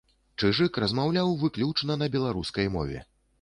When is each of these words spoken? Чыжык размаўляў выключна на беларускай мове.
Чыжык 0.43 0.79
размаўляў 0.83 1.29
выключна 1.43 1.99
на 2.03 2.09
беларускай 2.17 2.73
мове. 2.79 3.05